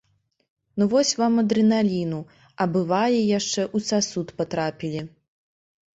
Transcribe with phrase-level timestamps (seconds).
[0.79, 2.21] Ну вось вам адрэналіну,
[2.63, 5.07] а бывае, яшчэ ў сасуд патрапілі.